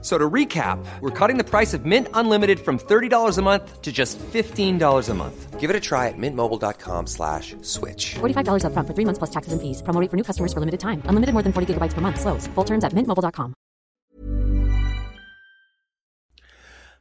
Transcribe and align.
So 0.00 0.16
to 0.16 0.30
recap, 0.30 0.78
we're 1.00 1.10
cutting 1.10 1.38
the 1.38 1.44
price 1.44 1.74
of 1.74 1.84
Mint 1.84 2.06
Unlimited 2.14 2.60
from 2.60 2.78
$30 2.78 3.36
a 3.36 3.42
month 3.42 3.82
to 3.82 3.90
just 3.90 4.16
$15 4.18 5.08
a 5.08 5.14
month. 5.14 5.58
Give 5.58 5.70
it 5.70 5.74
a 5.74 5.80
try 5.80 6.06
at 6.06 6.14
mintmobile.com 6.16 7.08
slash 7.08 7.56
switch. 7.62 8.14
$45 8.20 8.62
upfront 8.62 8.86
for 8.86 8.94
three 8.94 9.04
months 9.04 9.18
plus 9.18 9.30
taxes 9.30 9.52
and 9.52 9.60
fees. 9.60 9.82
Promo 9.82 10.00
rate 10.00 10.08
for 10.08 10.16
new 10.16 10.22
customers 10.22 10.52
for 10.52 10.60
limited 10.60 10.78
time. 10.78 11.02
Unlimited 11.10 11.32
more 11.34 11.42
than 11.42 11.52
40 11.52 11.74
gigabytes 11.74 11.94
per 11.94 12.00
month. 12.00 12.20
Slows. 12.20 12.46
Full 12.54 12.64
terms 12.64 12.84
at 12.84 12.92
mintmobile.com. 12.94 13.54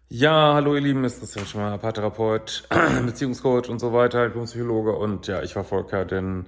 Ja, 0.09 0.53
hallo 0.53 0.73
ihr 0.73 0.81
Lieben, 0.81 1.03
ist 1.03 1.19
Christian 1.19 1.45
Schmer, 1.45 1.77
Paartherapeut, 1.77 2.63
Beziehungscoach 3.05 3.67
und 3.67 3.79
so 3.79 3.91
weiter, 3.91 4.29
Psychologe 4.29 4.93
und 4.93 5.27
ja, 5.27 5.43
ich 5.43 5.51
verfolge 5.51 5.97
ja 5.97 6.05
den 6.05 6.45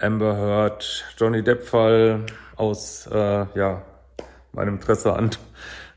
Amber 0.00 0.36
Heard 0.36 1.04
Johnny 1.16 1.44
Depp 1.44 1.62
Fall 1.62 2.26
aus 2.56 3.06
äh, 3.06 3.46
ja, 3.54 3.82
meinem 4.52 4.74
Interesse 4.74 5.14
an 5.14 5.30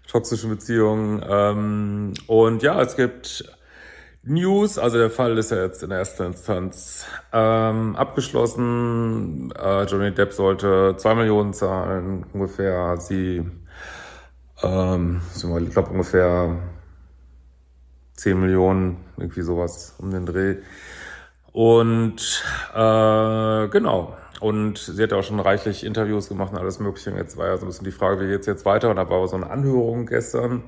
toxischen 0.07 0.49
Beziehungen. 0.49 1.23
Ähm, 1.27 2.13
und 2.27 2.61
ja, 2.63 2.81
es 2.81 2.95
gibt 2.95 3.43
News, 4.23 4.77
also 4.77 4.97
der 4.97 5.09
Fall 5.09 5.37
ist 5.37 5.51
ja 5.51 5.57
jetzt 5.63 5.83
in 5.83 5.91
erster 5.91 6.25
Instanz 6.25 7.05
ähm, 7.33 7.95
abgeschlossen. 7.95 9.51
Äh, 9.51 9.83
Johnny 9.83 10.13
Depp 10.13 10.31
sollte 10.33 10.95
zwei 10.97 11.15
Millionen 11.15 11.53
zahlen, 11.53 12.25
ungefähr. 12.31 12.95
Sie, 12.97 13.43
ähm, 14.61 15.21
ich 15.35 15.71
glaube 15.71 15.89
ungefähr 15.89 16.57
zehn 18.13 18.39
Millionen, 18.39 19.03
irgendwie 19.17 19.41
sowas 19.41 19.95
um 19.97 20.11
den 20.11 20.25
Dreh. 20.25 20.55
Und 21.51 22.43
äh, 22.73 23.67
genau, 23.67 24.15
und 24.43 24.77
sie 24.77 25.01
hat 25.01 25.13
auch 25.13 25.23
schon 25.23 25.39
reichlich 25.39 25.85
Interviews 25.85 26.27
gemacht 26.27 26.51
und 26.51 26.59
alles 26.59 26.79
Mögliche. 26.79 27.11
Und 27.11 27.17
jetzt 27.17 27.37
war 27.37 27.47
ja 27.47 27.55
so 27.55 27.65
ein 27.65 27.69
bisschen 27.69 27.85
die 27.85 27.91
Frage, 27.91 28.19
wie 28.19 28.27
geht's 28.27 28.45
jetzt 28.45 28.65
weiter? 28.65 28.89
Und 28.89 28.97
da 28.97 29.09
war 29.09 29.25
so 29.29 29.37
eine 29.37 29.49
Anhörung 29.49 30.05
gestern. 30.05 30.63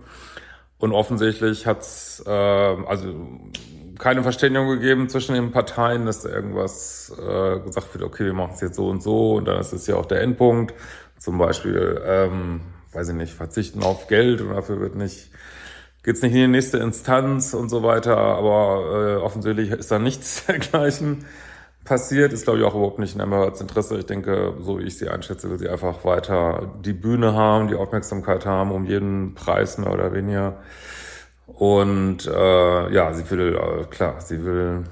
Und 0.80 0.94
offensichtlich 0.94 1.68
hat's 1.68 2.24
äh, 2.26 2.30
also 2.30 3.14
keine 4.00 4.24
Verständigung 4.24 4.70
gegeben 4.70 5.10
zwischen 5.10 5.36
den 5.36 5.52
Parteien, 5.52 6.06
dass 6.06 6.22
da 6.22 6.30
irgendwas 6.30 7.12
äh, 7.20 7.60
gesagt 7.60 7.94
wird, 7.94 8.06
okay, 8.06 8.24
wir 8.24 8.34
machen 8.34 8.54
es 8.56 8.62
jetzt 8.62 8.78
so 8.78 8.88
und 8.88 9.04
so. 9.04 9.34
Und 9.34 9.46
dann 9.46 9.60
ist 9.60 9.74
es 9.74 9.88
ja 9.88 9.98
auch 9.98 10.06
der 10.06 10.22
Endpunkt. 10.22 10.74
Zum 11.20 11.38
Beispiel, 11.38 12.02
ähm, 12.06 12.62
weiß 12.94 13.10
ich 13.10 13.16
nicht, 13.16 13.34
verzichten 13.34 13.84
auf 13.84 14.08
Geld 14.08 14.40
und 14.40 14.52
dafür 14.52 14.80
wird 14.80 14.96
nicht 14.96 15.32
geht's 16.04 16.22
nicht 16.22 16.34
in 16.34 16.38
die 16.38 16.48
nächste 16.48 16.78
Instanz 16.78 17.54
und 17.54 17.68
so 17.68 17.84
weiter. 17.84 18.16
Aber 18.16 19.18
äh, 19.18 19.22
offensichtlich 19.22 19.72
ist 19.72 19.92
da 19.92 20.00
nichts 20.00 20.46
dergleichen 20.48 21.26
passiert. 21.86 22.34
Ist, 22.34 22.44
glaube 22.44 22.60
ich, 22.60 22.66
auch 22.66 22.76
überhaupt 22.76 23.00
nicht 23.00 23.16
in 23.16 23.22
Amber 23.22 23.38
Heards 23.38 23.62
Interesse. 23.62 23.98
Ich 23.98 24.06
denke, 24.06 24.56
so 24.60 24.80
wie 24.80 24.84
ich 24.84 24.98
sie 24.98 25.08
einschätze, 25.08 25.50
will 25.50 25.60
sie 25.60 25.70
einfach 25.70 26.04
weiter 26.04 26.74
die 26.84 26.94
Bühne 26.94 27.34
haben, 27.34 27.68
die 27.68 27.76
Aufmerksamkeit 27.76 28.46
haben, 28.46 28.72
um 28.72 28.86
jeden 28.86 29.36
Preis 29.36 29.78
mehr 29.78 29.94
oder 29.94 30.12
weniger. 30.14 30.58
Und 31.48 32.26
äh, 32.26 32.94
ja, 32.94 33.14
sie 33.14 33.30
will, 33.30 33.56
äh, 33.56 33.86
klar, 33.86 34.20
sie 34.20 34.44
will, 34.44 34.84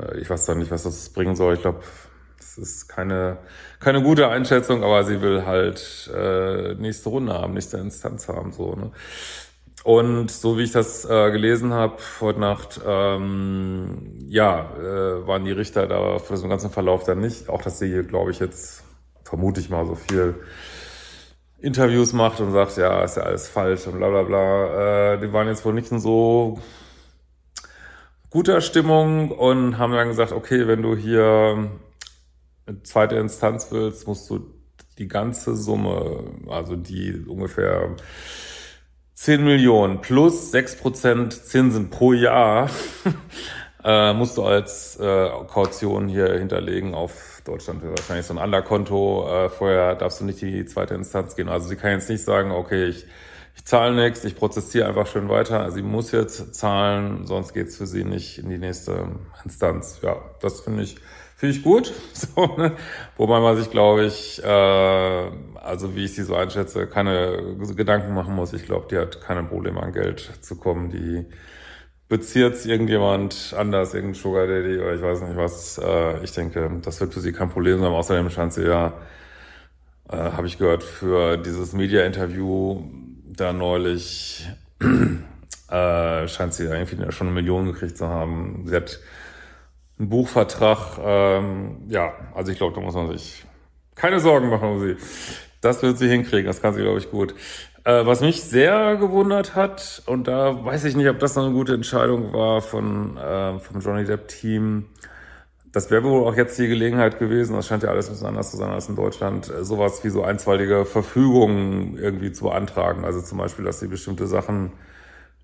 äh, 0.00 0.18
ich 0.18 0.28
weiß 0.28 0.46
da 0.46 0.54
nicht, 0.54 0.70
was 0.70 0.82
das 0.82 1.10
bringen 1.10 1.36
soll. 1.36 1.54
Ich 1.54 1.60
glaube, 1.60 1.80
das 2.38 2.56
ist 2.56 2.88
keine, 2.88 3.38
keine 3.78 4.02
gute 4.02 4.28
Einschätzung, 4.28 4.82
aber 4.82 5.04
sie 5.04 5.20
will 5.20 5.44
halt 5.44 6.10
äh, 6.14 6.74
nächste 6.74 7.10
Runde 7.10 7.34
haben, 7.34 7.54
nächste 7.54 7.76
Instanz 7.76 8.26
haben. 8.28 8.52
so. 8.52 8.74
Ne? 8.74 8.90
Und 9.88 10.30
so 10.30 10.58
wie 10.58 10.64
ich 10.64 10.72
das 10.72 11.06
äh, 11.06 11.30
gelesen 11.30 11.72
habe 11.72 11.96
heute 12.20 12.40
Nacht, 12.40 12.78
ähm, 12.86 14.18
ja, 14.28 14.70
äh, 14.76 15.26
waren 15.26 15.46
die 15.46 15.52
Richter 15.52 15.86
da 15.86 16.18
für 16.18 16.36
den 16.36 16.50
ganzen 16.50 16.68
Verlauf 16.68 17.04
dann 17.04 17.20
nicht. 17.20 17.48
Auch 17.48 17.62
dass 17.62 17.78
sie 17.78 17.86
hier, 17.88 18.02
glaube 18.02 18.30
ich, 18.30 18.38
jetzt 18.38 18.84
vermute 19.24 19.60
ich 19.60 19.70
mal 19.70 19.86
so 19.86 19.94
viel 19.94 20.34
Interviews 21.56 22.12
macht 22.12 22.38
und 22.40 22.52
sagt, 22.52 22.76
ja, 22.76 23.02
ist 23.02 23.16
ja 23.16 23.22
alles 23.22 23.48
falsch 23.48 23.86
und 23.86 23.96
bla 23.96 24.10
bla 24.10 24.24
bla. 24.24 25.14
Äh, 25.14 25.20
die 25.20 25.32
waren 25.32 25.48
jetzt 25.48 25.64
wohl 25.64 25.72
nicht 25.72 25.90
in 25.90 26.00
so 26.00 26.58
guter 28.28 28.60
Stimmung 28.60 29.30
und 29.30 29.78
haben 29.78 29.94
dann 29.94 30.08
gesagt, 30.08 30.32
okay, 30.32 30.68
wenn 30.68 30.82
du 30.82 30.96
hier 30.96 31.70
eine 32.66 32.82
zweite 32.82 33.16
Instanz 33.16 33.68
willst, 33.70 34.06
musst 34.06 34.28
du 34.28 34.52
die 34.98 35.08
ganze 35.08 35.56
Summe, 35.56 36.24
also 36.46 36.76
die 36.76 37.24
ungefähr 37.26 37.96
10 39.18 39.42
Millionen 39.42 40.00
plus 40.00 40.54
6% 40.54 41.42
Zinsen 41.42 41.90
pro 41.90 42.12
Jahr 42.12 42.70
äh, 43.84 44.12
musst 44.12 44.36
du 44.36 44.44
als 44.44 44.96
äh, 45.00 45.28
Kaution 45.48 46.06
hier 46.06 46.34
hinterlegen 46.34 46.94
auf 46.94 47.42
Deutschland 47.44 47.82
wahrscheinlich 47.82 48.26
so 48.26 48.34
ein 48.34 48.38
Underkonto. 48.38 49.28
Äh, 49.28 49.48
vorher 49.48 49.96
darfst 49.96 50.20
du 50.20 50.24
nicht 50.24 50.40
in 50.44 50.52
die 50.52 50.66
zweite 50.66 50.94
Instanz 50.94 51.34
gehen. 51.34 51.48
Also 51.48 51.66
sie 51.66 51.74
kann 51.74 51.90
jetzt 51.90 52.08
nicht 52.08 52.22
sagen, 52.22 52.52
okay, 52.52 52.84
ich, 52.84 53.06
ich 53.58 53.64
zahle 53.64 53.94
nichts, 53.94 54.24
ich 54.24 54.36
prozessiere 54.36 54.88
einfach 54.88 55.06
schön 55.06 55.28
weiter. 55.28 55.60
Also 55.60 55.76
sie 55.76 55.82
muss 55.82 56.12
jetzt 56.12 56.54
zahlen, 56.54 57.26
sonst 57.26 57.52
geht's 57.52 57.76
für 57.76 57.86
sie 57.86 58.04
nicht 58.04 58.38
in 58.38 58.48
die 58.48 58.58
nächste 58.58 59.08
Instanz. 59.44 59.98
Ja, 60.02 60.16
das 60.40 60.60
finde 60.60 60.84
ich 60.84 60.96
Finde 61.38 61.54
ich 61.54 61.62
gut. 61.62 61.92
So, 62.14 62.46
ne? 62.56 62.72
Wobei 63.16 63.38
man 63.38 63.56
sich, 63.56 63.70
glaube 63.70 64.04
ich, 64.04 64.42
äh, 64.42 65.30
also 65.54 65.94
wie 65.94 66.04
ich 66.04 66.14
sie 66.14 66.24
so 66.24 66.34
einschätze, 66.34 66.88
keine 66.88 67.56
Gedanken 67.76 68.12
machen 68.12 68.34
muss. 68.34 68.52
Ich 68.52 68.64
glaube, 68.64 68.88
die 68.90 68.98
hat 68.98 69.20
keine 69.20 69.44
Probleme 69.44 69.80
an 69.80 69.92
Geld 69.92 70.18
zu 70.40 70.56
kommen. 70.56 70.90
Die 70.90 71.26
bezieht 72.08 72.66
irgendjemand 72.66 73.54
anders, 73.56 73.94
irgendein 73.94 74.20
Sugar 74.20 74.48
Daddy 74.48 74.78
oder 74.80 74.94
ich 74.94 75.02
weiß 75.02 75.22
nicht 75.22 75.36
was. 75.36 75.78
Äh, 75.78 76.24
ich 76.24 76.32
denke, 76.32 76.80
das 76.82 77.00
wird 77.00 77.14
für 77.14 77.20
sie 77.20 77.32
kein 77.32 77.50
Problem 77.50 77.78
sein. 77.78 77.92
Außerdem 77.92 78.30
scheint 78.30 78.52
sie 78.52 78.66
ja, 78.66 78.94
äh, 80.10 80.16
habe 80.16 80.48
ich 80.48 80.58
gehört, 80.58 80.82
für 80.82 81.36
dieses 81.36 81.72
Media-Interview 81.72 82.82
da 83.40 83.52
neulich 83.52 84.46
äh, 85.70 86.28
scheint 86.28 86.54
sie 86.54 86.64
irgendwie 86.64 87.12
schon 87.12 87.28
eine 87.28 87.34
Million 87.34 87.66
gekriegt 87.66 87.96
zu 87.96 88.08
haben. 88.08 88.64
Sie 88.66 88.74
hat 88.74 89.00
ein 89.98 90.08
Buchvertrag, 90.08 90.98
ähm, 91.02 91.78
ja, 91.88 92.12
also 92.34 92.52
ich 92.52 92.58
glaube, 92.58 92.74
da 92.74 92.80
muss 92.80 92.94
man 92.94 93.10
sich 93.12 93.44
keine 93.94 94.20
Sorgen 94.20 94.48
machen 94.48 94.68
um 94.68 94.80
sie. 94.80 94.96
Das 95.60 95.82
wird 95.82 95.98
sie 95.98 96.08
hinkriegen, 96.08 96.46
das 96.46 96.62
kann 96.62 96.74
sie, 96.74 96.82
glaube 96.82 96.98
ich, 96.98 97.10
gut. 97.10 97.34
Äh, 97.84 98.06
was 98.06 98.20
mich 98.20 98.42
sehr 98.42 98.96
gewundert 98.96 99.56
hat, 99.56 100.02
und 100.06 100.28
da 100.28 100.64
weiß 100.64 100.84
ich 100.84 100.94
nicht, 100.94 101.08
ob 101.08 101.18
das 101.18 101.34
noch 101.34 101.44
eine 101.44 101.54
gute 101.54 101.74
Entscheidung 101.74 102.32
war 102.32 102.60
von, 102.60 103.16
äh, 103.16 103.58
vom 103.58 103.80
Johnny 103.80 104.04
Depp-Team, 104.04 104.86
das 105.72 105.90
wäre 105.90 106.04
wohl 106.04 106.26
auch 106.26 106.36
jetzt 106.36 106.58
die 106.58 106.68
Gelegenheit 106.68 107.18
gewesen, 107.18 107.54
das 107.54 107.66
scheint 107.66 107.82
ja 107.82 107.90
alles 107.90 108.08
ein 108.08 108.12
bisschen 108.12 108.28
anders 108.28 108.50
zu 108.50 108.56
sein 108.56 108.70
als 108.70 108.88
in 108.88 108.96
Deutschland, 108.96 109.50
äh, 109.50 109.64
sowas 109.64 110.02
wie 110.04 110.10
so 110.10 110.22
einstweilige 110.22 110.84
Verfügungen 110.84 111.96
irgendwie 111.98 112.32
zu 112.32 112.44
beantragen. 112.44 113.04
Also 113.04 113.20
zum 113.20 113.38
Beispiel, 113.38 113.64
dass 113.64 113.80
sie 113.80 113.88
bestimmte 113.88 114.26
Sachen 114.26 114.72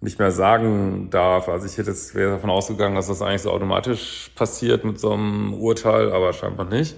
nicht 0.00 0.18
mehr 0.18 0.30
sagen 0.30 1.08
darf. 1.10 1.48
Also 1.48 1.66
ich 1.66 1.78
hätte 1.78 1.90
jetzt 1.90 2.14
wäre 2.14 2.32
davon 2.32 2.50
ausgegangen, 2.50 2.94
dass 2.94 3.08
das 3.08 3.22
eigentlich 3.22 3.42
so 3.42 3.50
automatisch 3.50 4.30
passiert 4.34 4.84
mit 4.84 5.00
so 5.00 5.12
einem 5.12 5.54
Urteil, 5.54 6.12
aber 6.12 6.32
scheinbar 6.32 6.66
nicht. 6.66 6.96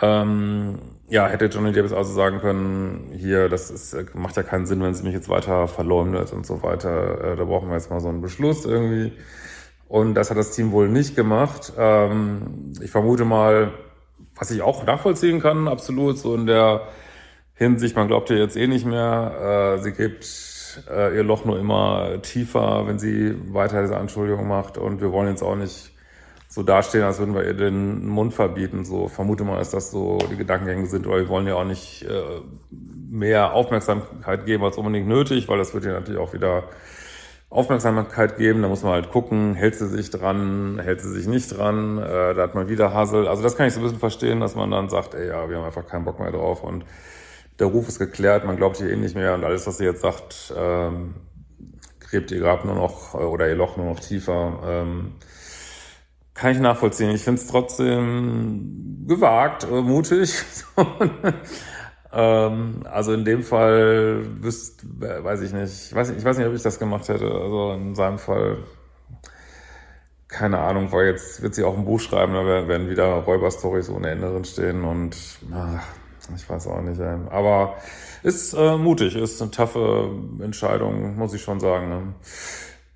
Ähm, 0.00 0.78
ja, 1.08 1.28
hätte 1.28 1.46
Johnny 1.46 1.72
Depp 1.72 1.92
also 1.92 2.12
sagen 2.12 2.40
können, 2.40 3.12
hier, 3.12 3.48
das 3.48 3.70
ist, 3.70 4.14
macht 4.14 4.36
ja 4.36 4.42
keinen 4.42 4.66
Sinn, 4.66 4.82
wenn 4.82 4.94
sie 4.94 5.04
mich 5.04 5.12
jetzt 5.12 5.28
weiter 5.28 5.68
verleumdet 5.68 6.32
und 6.32 6.46
so 6.46 6.62
weiter. 6.62 7.32
Äh, 7.32 7.36
da 7.36 7.44
brauchen 7.44 7.68
wir 7.68 7.74
jetzt 7.74 7.90
mal 7.90 8.00
so 8.00 8.08
einen 8.08 8.22
Beschluss 8.22 8.64
irgendwie. 8.64 9.12
Und 9.92 10.14
das 10.14 10.30
hat 10.30 10.38
das 10.38 10.52
Team 10.52 10.72
wohl 10.72 10.88
nicht 10.88 11.16
gemacht. 11.16 11.74
Ähm, 11.76 12.72
ich 12.80 12.90
vermute 12.90 13.26
mal, 13.26 13.72
was 14.34 14.50
ich 14.50 14.62
auch 14.62 14.86
nachvollziehen 14.86 15.38
kann, 15.38 15.68
absolut, 15.68 16.16
so 16.16 16.34
in 16.34 16.46
der 16.46 16.88
Hinsicht, 17.52 17.94
man 17.94 18.08
glaubt 18.08 18.30
ihr 18.30 18.38
jetzt 18.38 18.56
eh 18.56 18.66
nicht 18.66 18.86
mehr, 18.86 19.76
äh, 19.76 19.82
sie 19.82 19.92
gibt 19.92 20.24
äh, 20.90 21.14
ihr 21.14 21.22
Loch 21.22 21.44
nur 21.44 21.58
immer 21.58 22.22
tiefer, 22.22 22.86
wenn 22.86 22.98
sie 22.98 23.36
weiter 23.52 23.82
diese 23.82 23.98
Anschuldigung 23.98 24.48
macht. 24.48 24.78
Und 24.78 25.02
wir 25.02 25.12
wollen 25.12 25.28
jetzt 25.28 25.42
auch 25.42 25.56
nicht 25.56 25.92
so 26.48 26.62
dastehen, 26.62 27.02
als 27.02 27.18
würden 27.18 27.34
wir 27.34 27.44
ihr 27.44 27.52
den 27.52 28.06
Mund 28.06 28.32
verbieten. 28.32 28.86
So 28.86 29.08
vermute 29.08 29.44
mal, 29.44 29.58
dass 29.58 29.72
das 29.72 29.90
so 29.90 30.16
die 30.30 30.38
Gedankengänge 30.38 30.86
sind. 30.86 31.06
Oder 31.06 31.18
wir 31.18 31.28
wollen 31.28 31.46
ja 31.46 31.56
auch 31.56 31.66
nicht 31.66 32.02
äh, 32.04 32.40
mehr 33.10 33.52
Aufmerksamkeit 33.52 34.46
geben 34.46 34.64
als 34.64 34.78
unbedingt 34.78 35.06
nötig, 35.06 35.48
weil 35.48 35.58
das 35.58 35.74
wird 35.74 35.84
ihr 35.84 35.92
natürlich 35.92 36.18
auch 36.18 36.32
wieder 36.32 36.64
Aufmerksamkeit 37.52 38.36
geben. 38.36 38.62
Da 38.62 38.68
muss 38.68 38.82
man 38.82 38.92
halt 38.92 39.10
gucken, 39.10 39.54
hält 39.54 39.74
sie 39.74 39.88
sich 39.88 40.10
dran, 40.10 40.80
hält 40.82 41.00
sie 41.00 41.10
sich 41.10 41.26
nicht 41.26 41.56
dran. 41.56 41.98
Äh, 41.98 42.34
da 42.34 42.42
hat 42.42 42.54
man 42.54 42.68
wieder 42.68 42.94
Hassel. 42.94 43.28
Also 43.28 43.42
das 43.42 43.56
kann 43.56 43.66
ich 43.66 43.74
so 43.74 43.80
ein 43.80 43.84
bisschen 43.84 43.98
verstehen, 43.98 44.40
dass 44.40 44.54
man 44.54 44.70
dann 44.70 44.88
sagt, 44.88 45.14
ey, 45.14 45.28
ja, 45.28 45.48
wir 45.48 45.58
haben 45.58 45.64
einfach 45.64 45.86
keinen 45.86 46.04
Bock 46.04 46.18
mehr 46.18 46.32
drauf 46.32 46.64
und 46.64 46.84
der 47.58 47.66
Ruf 47.66 47.88
ist 47.88 47.98
geklärt, 47.98 48.44
man 48.44 48.56
glaubt 48.56 48.80
ihr 48.80 48.90
eh 48.90 48.96
nicht 48.96 49.14
mehr 49.14 49.34
und 49.34 49.44
alles, 49.44 49.66
was 49.66 49.78
sie 49.78 49.84
jetzt 49.84 50.00
sagt, 50.00 50.52
ähm, 50.56 51.14
gräbt 52.00 52.30
ihr 52.30 52.40
Grab 52.40 52.64
nur 52.64 52.74
noch 52.74 53.14
äh, 53.14 53.18
oder 53.18 53.48
ihr 53.48 53.54
Loch 53.54 53.76
nur 53.76 53.86
noch 53.86 54.00
tiefer. 54.00 54.58
Ähm, 54.64 55.12
kann 56.34 56.52
ich 56.52 56.58
nachvollziehen. 56.58 57.10
Ich 57.10 57.22
finde 57.22 57.40
es 57.40 57.46
trotzdem 57.46 59.04
gewagt, 59.06 59.64
äh, 59.64 59.82
mutig. 59.82 60.42
Ähm, 62.12 62.82
also 62.90 63.14
in 63.14 63.24
dem 63.24 63.42
Fall 63.42 64.24
wüsst, 64.40 64.84
weiß 65.00 65.40
ich 65.40 65.52
nicht, 65.52 65.72
ich 65.86 65.94
weiß, 65.94 66.08
nicht, 66.10 66.18
ich 66.18 66.24
weiß 66.24 66.36
nicht, 66.36 66.46
ob 66.46 66.54
ich 66.54 66.62
das 66.62 66.78
gemacht 66.78 67.08
hätte. 67.08 67.24
Also 67.24 67.72
in 67.72 67.94
seinem 67.94 68.18
Fall, 68.18 68.58
keine 70.28 70.58
Ahnung, 70.58 70.92
weil 70.92 71.06
jetzt 71.06 71.42
wird 71.42 71.54
sie 71.54 71.64
auch 71.64 71.76
ein 71.76 71.84
Buch 71.84 72.00
schreiben, 72.00 72.34
da 72.34 72.44
werden 72.44 72.90
wieder 72.90 73.06
Räuberstories 73.06 73.88
ohne 73.88 74.10
Ende 74.10 74.30
drin 74.30 74.44
stehen 74.44 74.84
und 74.84 75.16
ach, 75.54 75.84
ich 76.36 76.48
weiß 76.48 76.66
auch 76.66 76.82
nicht. 76.82 77.00
Ey. 77.00 77.16
Aber 77.30 77.76
ist 78.22 78.52
äh, 78.52 78.76
mutig, 78.76 79.16
ist 79.16 79.40
eine 79.40 79.50
taffe 79.50 80.10
Entscheidung, 80.40 81.16
muss 81.16 81.34
ich 81.34 81.42
schon 81.42 81.60
sagen. 81.60 81.88
Ne? 81.88 82.14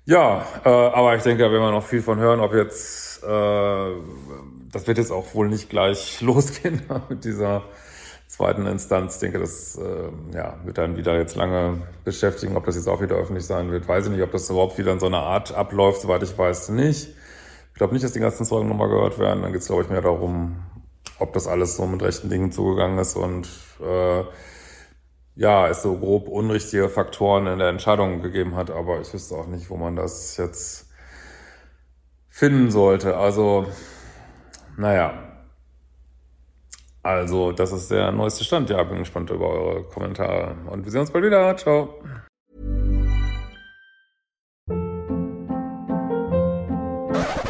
Ja, 0.05 0.45
äh, 0.63 0.69
aber 0.69 1.15
ich 1.15 1.23
denke, 1.23 1.43
da 1.43 1.51
werden 1.51 1.63
wir 1.63 1.71
noch 1.71 1.85
viel 1.85 2.01
von 2.01 2.19
hören, 2.19 2.39
ob 2.39 2.53
jetzt, 2.53 3.23
äh, 3.23 3.91
das 4.71 4.87
wird 4.87 4.99
jetzt 4.99 5.11
auch 5.11 5.33
wohl 5.33 5.49
nicht 5.49 5.69
gleich 5.69 6.21
losgehen 6.21 6.81
mit 7.09 7.25
dieser 7.25 7.63
zweiten 8.27 8.65
Instanz. 8.67 9.19
Denke, 9.19 9.39
das 9.39 9.77
äh, 9.77 10.35
ja, 10.35 10.57
wird 10.63 10.77
dann 10.77 10.97
wieder 10.97 11.17
jetzt 11.17 11.35
lange 11.35 11.81
beschäftigen. 12.03 12.55
Ob 12.55 12.65
das 12.65 12.75
jetzt 12.75 12.87
auch 12.87 13.01
wieder 13.01 13.15
öffentlich 13.15 13.45
sein 13.45 13.71
wird, 13.71 13.87
weiß 13.87 14.05
ich 14.05 14.11
nicht. 14.11 14.21
Ob 14.21 14.31
das 14.31 14.49
überhaupt 14.49 14.77
wieder 14.77 14.91
in 14.91 14.99
so 14.99 15.07
einer 15.07 15.23
Art 15.23 15.53
abläuft, 15.53 16.01
soweit 16.01 16.23
ich 16.23 16.37
weiß, 16.37 16.69
nicht. 16.69 17.09
Ich 17.71 17.77
glaube 17.77 17.93
nicht, 17.93 18.03
dass 18.03 18.13
die 18.13 18.19
ganzen 18.19 18.45
Zeugen 18.45 18.67
nochmal 18.67 18.89
gehört 18.89 19.19
werden. 19.19 19.43
Dann 19.43 19.51
geht 19.51 19.61
es, 19.61 19.67
glaube 19.67 19.83
ich, 19.83 19.89
mehr 19.89 20.01
darum, 20.01 20.57
ob 21.19 21.33
das 21.33 21.47
alles 21.47 21.75
so 21.75 21.85
mit 21.85 22.01
rechten 22.01 22.29
Dingen 22.29 22.51
zugegangen 22.51 22.97
ist 22.99 23.15
und 23.15 23.47
äh, 23.81 24.23
ja, 25.35 25.67
es 25.67 25.83
so 25.83 25.95
grob 25.95 26.27
unrichtige 26.27 26.89
Faktoren 26.89 27.45
in 27.45 27.59
der 27.59 27.69
Entscheidung 27.69 28.23
gegeben 28.23 28.55
hat, 28.55 28.71
aber 28.71 28.99
ich 29.01 29.13
wüsste 29.13 29.35
auch 29.35 29.45
nicht, 29.45 29.69
wo 29.69 29.77
man 29.77 29.95
das 29.95 30.35
jetzt 30.37 30.89
finden 32.27 32.71
sollte. 32.71 33.17
Also, 33.17 33.67
naja. 34.77 35.26
Also, 37.07 37.53
das 37.53 37.71
ist 37.71 37.89
der 37.89 38.11
neueste 38.11 38.43
Stand. 38.43 38.69
Ja, 38.69 38.83
bin 38.83 38.97
gespannt 38.97 39.29
über 39.29 39.47
eure 39.47 39.83
Kommentare. 39.85 40.57
Und 40.69 40.83
wir 40.83 40.91
sehen 40.91 40.99
uns 40.99 41.09
bald 41.09 41.23
wieder. 41.23 41.55
Ciao. 41.55 42.01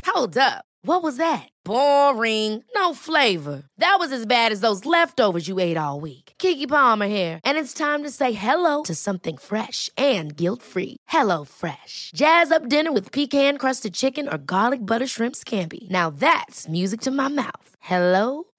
Hold 0.05 0.37
up. 0.37 0.63
What 0.83 1.01
was 1.01 1.17
that? 1.17 1.49
Boring. 1.65 2.63
No 2.75 2.93
flavor. 2.93 3.63
That 3.79 3.97
was 3.99 4.11
as 4.11 4.27
bad 4.27 4.51
as 4.51 4.61
those 4.61 4.85
leftovers 4.85 5.47
you 5.47 5.59
ate 5.59 5.75
all 5.75 5.99
week. 5.99 6.33
Kiki 6.37 6.67
Palmer 6.67 7.07
here, 7.07 7.39
and 7.43 7.57
it's 7.57 7.73
time 7.73 8.03
to 8.03 8.11
say 8.11 8.31
hello 8.31 8.83
to 8.83 8.93
something 8.93 9.37
fresh 9.37 9.89
and 9.97 10.37
guilt-free. 10.37 10.97
Hello 11.07 11.43
Fresh. 11.43 12.11
Jazz 12.13 12.51
up 12.51 12.69
dinner 12.69 12.91
with 12.91 13.11
pecan-crusted 13.11 13.93
chicken 13.95 14.29
or 14.29 14.37
garlic 14.37 14.85
butter 14.85 15.07
shrimp 15.07 15.35
scampi. 15.35 15.89
Now 15.89 16.11
that's 16.11 16.67
music 16.67 17.01
to 17.01 17.11
my 17.11 17.27
mouth. 17.27 17.69
Hello 17.79 18.43